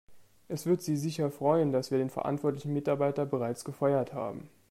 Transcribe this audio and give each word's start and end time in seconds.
Es 0.47 0.65
wird 0.65 0.81
Sie 0.81 0.97
sicher 0.97 1.29
freuen, 1.29 1.71
dass 1.71 1.91
wir 1.91 1.99
den 1.99 2.09
verantwortlichen 2.09 2.73
Mitarbeiter 2.73 3.23
bereits 3.23 3.63
gefeuert 3.63 4.13
haben. 4.13 4.49